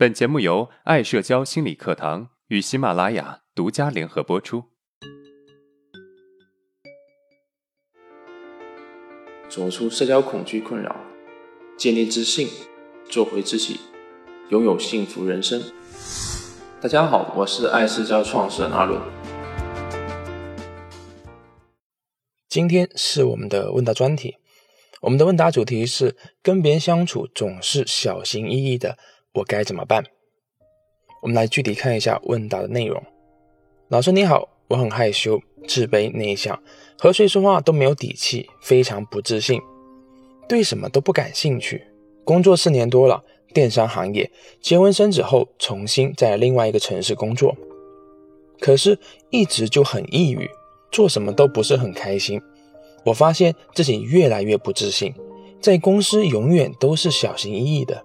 [0.00, 4.64] 本节目由爱社交心理课堂与喜马拉雅独家联合播出。
[9.50, 10.96] 走出社交恐惧困扰，
[11.76, 12.48] 建立自信，
[13.10, 13.78] 做回自己，
[14.48, 15.62] 拥有幸福人生。
[16.80, 18.98] 大家好，我是爱社交创始人阿伦。
[22.48, 24.38] 今天是我们的问答专题。
[25.02, 28.96] 我们的问答主题是：跟别人相处总是小心翼翼的，
[29.32, 30.04] 我该怎么办？
[31.22, 33.00] 我们来具体看一下问答的内容。
[33.88, 36.60] 老师你好，我很害羞、自卑、内向，
[36.98, 39.60] 和谁说话都没有底气，非常不自信，
[40.48, 41.84] 对什么都不感兴趣。
[42.24, 43.22] 工作四年多了，
[43.54, 44.28] 电商行业，
[44.60, 47.56] 结婚生子后，重新在另外一个城市工作，
[48.58, 48.98] 可是
[49.30, 50.50] 一直就很抑郁，
[50.90, 52.40] 做什么都不是很开心。
[53.04, 55.14] 我发现自己越来越不自信，
[55.60, 58.04] 在公司永远都是小心翼翼的，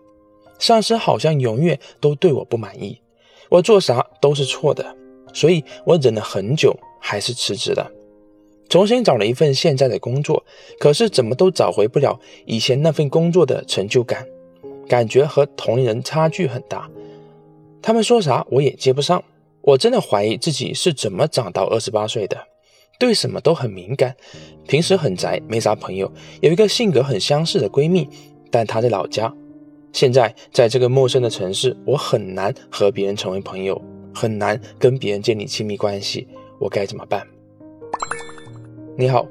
[0.59, 2.99] 上司好像永远都对我不满意，
[3.49, 4.95] 我做啥都是错的，
[5.33, 7.91] 所以我忍了很久，还是辞职了，
[8.69, 10.43] 重新找了一份现在的工作，
[10.79, 14.25] 可是怎么都找回不了以前那份工作的成就感，
[14.87, 16.89] 感觉和同龄人差距很大，
[17.81, 19.23] 他们说啥我也接不上，
[19.61, 22.37] 我真的怀疑自己是怎么长到二十八岁的。
[22.97, 24.15] 对什么都很敏感，
[24.69, 26.09] 平时很宅，没啥朋友。
[26.39, 28.07] 有一个性格很相似的闺蜜，
[28.49, 29.35] 但她在老家。
[29.95, 33.81] 现在在这个陌生的城市，我很难和别人成为朋友，
[34.13, 36.27] 很难跟别人建立亲密关系。
[36.59, 37.25] 我该怎么办？
[38.97, 39.25] 你好，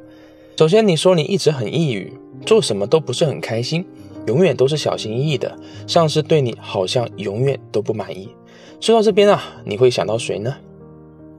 [0.57, 2.11] 首先你说你一直很抑郁，
[2.47, 3.85] 做什么都不是很开心，
[4.27, 5.55] 永远都是小心翼翼的，
[5.87, 8.35] 上司对你好像永远都不满意。
[8.81, 10.57] 说到这边啊，你会想到谁呢？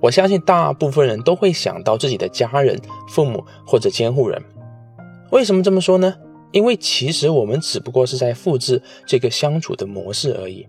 [0.02, 4.40] 我相信大部分人都会想到自己的家人、父母或者监护人。
[5.31, 6.14] 为什么这么说呢？
[6.56, 10.66] 因为其实我们只不过是在复制这个相处的模式而已。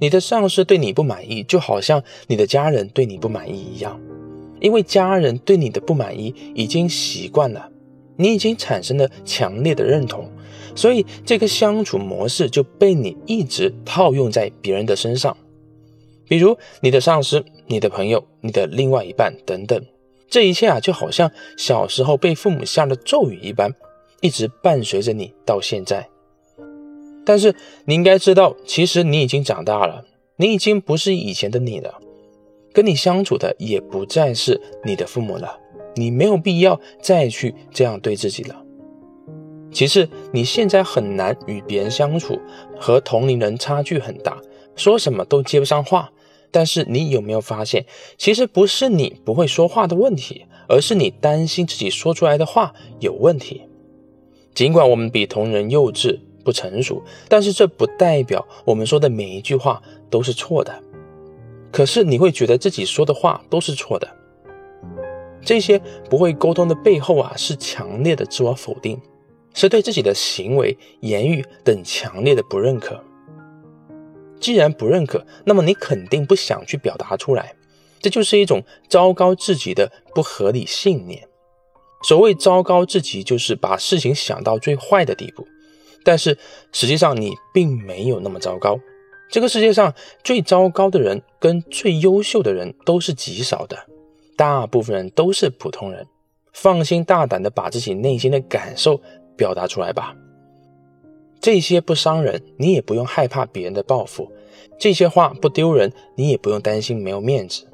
[0.00, 4.00] 你的上司对你不满意，就好像你的家人对你不满意一样。
[4.58, 7.70] 因为家人对你的不满意已经习惯了，
[8.16, 10.26] 你已经产生了强烈的认同，
[10.74, 15.36] 所以这个相处模式就被你一直套用在别人的身上。
[16.26, 17.44] 比如你的上司。
[17.66, 19.80] 你的朋友、你的另外一半等等，
[20.28, 23.72] 这一切啊，就好像小时候被父母下了咒语一般，
[24.20, 26.08] 一直伴随着你到现在。
[27.24, 27.54] 但是
[27.84, 30.04] 你应该知道，其实你已经长大了，
[30.36, 31.98] 你已经不是以前的你了，
[32.72, 35.58] 跟你相处的也不再是你的父母了，
[35.96, 38.64] 你没有必要再去这样对自己了。
[39.72, 42.40] 其次，你现在很难与别人相处，
[42.78, 44.40] 和同龄人差距很大，
[44.74, 46.10] 说什么都接不上话。
[46.50, 47.86] 但是你有没有发现，
[48.18, 53.62] 其实不是你不会说话的问题，而是你担心自己说出来的话有问题。
[54.60, 60.82] 尽管我们比同人幼稚不成熟，但是这不代表我们说的每一句话都是错的。
[61.72, 64.06] 可是你会觉得自己说的话都是错的。
[65.40, 69.00] 这些不会沟通的背后啊，是强烈的自我否定，
[69.54, 73.02] 是对自己的行为、言语等强烈的不认可。
[74.38, 77.54] 既然不认可，那么你肯定不想去表达出来，
[77.98, 81.26] 这就是一种糟糕自己的不合理信念。
[82.02, 85.46] 所谓糟糕自己，就是把事情想到最坏的地步。
[86.02, 86.38] 但是
[86.72, 88.78] 实际上你并没有那么糟糕。
[89.30, 89.94] 这个世界上
[90.24, 93.78] 最糟糕的人跟最优秀的人都是极少的，
[94.36, 96.06] 大部分人都是普通人。
[96.52, 99.00] 放心大胆的把自己内心的感受
[99.36, 100.16] 表达出来吧。
[101.40, 104.26] 这些不伤人，你也不用害怕别人的报复；
[104.78, 107.68] 这些话不丢人，你也不用担心没有面子。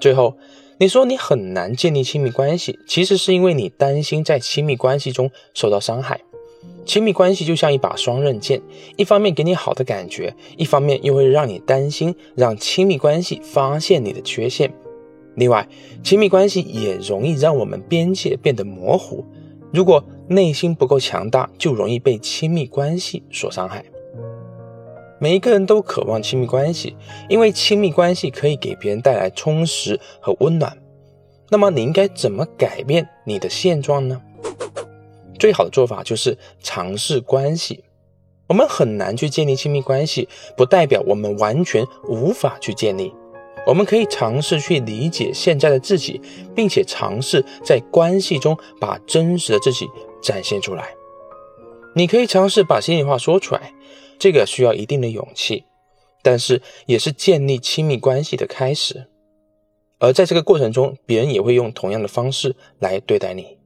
[0.00, 0.36] 最后，
[0.84, 6.20] 你说你很难建立亲密关系，其实是因为你担心在亲密关系中受到伤害。
[6.84, 8.60] 亲密关系就像一把双刃剑，
[8.98, 14.70] 一方面给你好的感觉，一方面又会让你担心，让亲密关系发现你的缺陷。
[15.36, 15.66] 另外，
[16.02, 19.24] 亲密关系也容易让我们边界变得模糊。
[19.72, 23.82] 如果内心不够强大，就容易被亲密关系所伤害。
[25.18, 26.96] 每一个人都渴望亲密关系，
[27.28, 30.76] 因为亲密关系可以给别人带来充实和温暖。
[31.50, 34.20] 那么，你应该怎么改变你的现状呢？
[35.38, 37.84] 最好的做法就是尝试关系。
[38.46, 43.12] 我们很难去建立亲密关系，不代表我们完全无法去建立。
[43.66, 46.20] 我们可以尝试去理解现在的自己，
[46.54, 49.88] 并且尝试在关系中把真实的自己
[50.22, 50.94] 展现出来。
[51.94, 53.72] 你可以尝试把心里话说出来，
[54.18, 55.64] 这个需要一定的勇气，
[56.22, 59.08] 但是也是建立亲密关系的开始。
[59.98, 63.58] 而在这个过程中，别人也会用同样的方式来对待你。